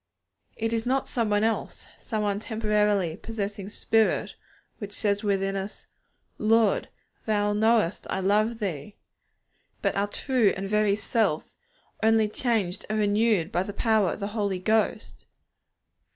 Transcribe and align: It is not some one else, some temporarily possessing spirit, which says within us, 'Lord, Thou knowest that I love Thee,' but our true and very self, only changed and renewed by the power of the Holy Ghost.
It 0.55 0.73
is 0.73 0.87
not 0.87 1.07
some 1.07 1.29
one 1.29 1.43
else, 1.43 1.85
some 1.99 2.39
temporarily 2.39 3.17
possessing 3.17 3.69
spirit, 3.69 4.35
which 4.79 4.93
says 4.93 5.23
within 5.23 5.55
us, 5.55 5.85
'Lord, 6.39 6.89
Thou 7.27 7.53
knowest 7.53 8.05
that 8.05 8.11
I 8.13 8.19
love 8.19 8.57
Thee,' 8.57 8.95
but 9.83 9.95
our 9.95 10.07
true 10.07 10.55
and 10.57 10.67
very 10.67 10.95
self, 10.95 11.53
only 12.01 12.27
changed 12.27 12.83
and 12.89 12.97
renewed 12.97 13.51
by 13.51 13.61
the 13.61 13.73
power 13.73 14.13
of 14.13 14.19
the 14.19 14.29
Holy 14.33 14.57
Ghost. 14.57 15.27